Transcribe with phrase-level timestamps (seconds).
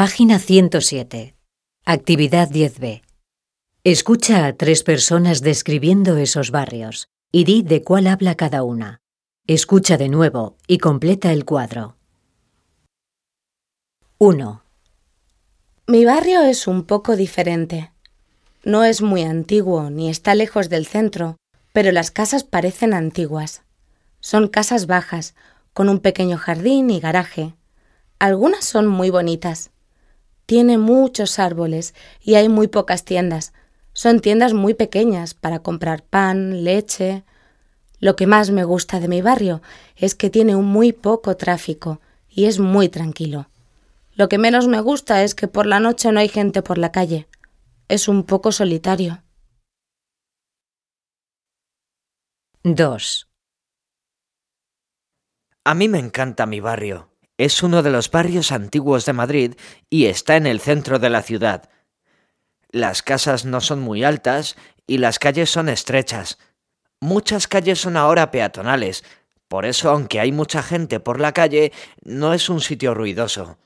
[0.00, 1.34] Página 107.
[1.84, 3.02] Actividad 10b.
[3.84, 9.02] Escucha a tres personas describiendo esos barrios y di de cuál habla cada una.
[9.46, 11.98] Escucha de nuevo y completa el cuadro.
[14.16, 14.62] 1,
[15.86, 17.92] Mi barrio es un poco diferente.
[18.64, 21.36] No es muy antiguo ni está lejos del centro,
[21.74, 23.64] pero las casas parecen antiguas.
[24.20, 25.34] Son casas bajas,
[25.74, 27.54] con un pequeño jardín y garaje.
[28.18, 29.70] Algunas son muy bonitas.
[30.50, 33.52] Tiene muchos árboles y hay muy pocas tiendas.
[33.92, 37.22] Son tiendas muy pequeñas para comprar pan, leche.
[38.00, 39.62] Lo que más me gusta de mi barrio
[39.94, 43.48] es que tiene un muy poco tráfico y es muy tranquilo.
[44.16, 46.90] Lo que menos me gusta es que por la noche no hay gente por la
[46.90, 47.28] calle.
[47.86, 49.22] Es un poco solitario.
[52.64, 53.30] 2,
[55.62, 57.09] A mí me encanta mi barrio.
[57.40, 59.54] Es uno de los barrios antiguos de Madrid
[59.88, 61.70] y está en el centro de la ciudad.
[62.70, 66.38] Las casas no son muy altas y las calles son estrechas.
[67.00, 69.04] Muchas calles son ahora peatonales,
[69.48, 71.72] por eso aunque hay mucha gente por la calle,
[72.04, 73.56] no es un sitio ruidoso.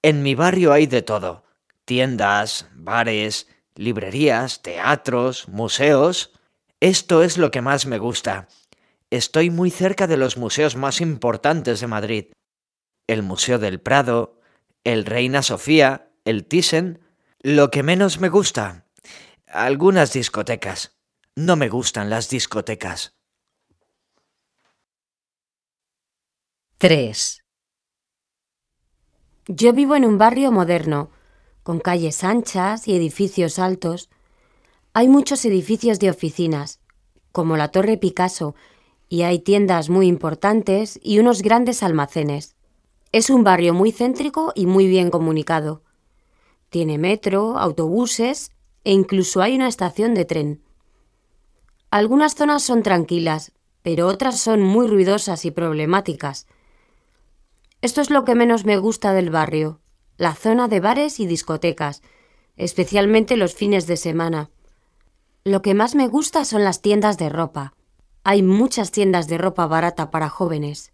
[0.00, 1.44] En mi barrio hay de todo.
[1.84, 6.32] Tiendas, bares, librerías, teatros, museos.
[6.80, 8.48] Esto es lo que más me gusta.
[9.10, 12.24] Estoy muy cerca de los museos más importantes de Madrid
[13.08, 14.38] el Museo del Prado,
[14.84, 17.00] el Reina Sofía, el Thyssen.
[17.40, 18.86] Lo que menos me gusta,
[19.46, 20.96] algunas discotecas.
[21.34, 23.14] No me gustan las discotecas.
[26.78, 27.42] 3,
[29.48, 31.10] Yo vivo en un barrio moderno,
[31.64, 34.10] con calles anchas y edificios altos.
[34.92, 36.80] Hay muchos edificios de oficinas,
[37.32, 38.54] como la Torre Picasso,
[39.08, 42.57] y hay tiendas muy importantes y unos grandes almacenes.
[43.10, 45.82] Es un barrio muy céntrico y muy bien comunicado.
[46.68, 48.52] Tiene metro, autobuses
[48.84, 50.62] e incluso hay una estación de tren.
[51.90, 53.52] Algunas zonas son tranquilas,
[53.82, 56.46] pero otras son muy ruidosas y problemáticas.
[57.80, 59.80] Esto es lo que menos me gusta del barrio,
[60.18, 62.02] la zona de bares y discotecas,
[62.56, 64.50] especialmente los fines de semana.
[65.44, 67.72] Lo que más me gusta son las tiendas de ropa.
[68.24, 70.92] Hay muchas tiendas de ropa barata para jóvenes.